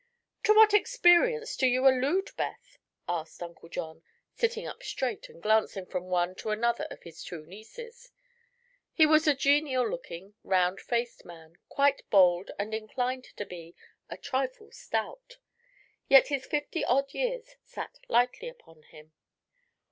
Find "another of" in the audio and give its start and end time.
6.49-7.03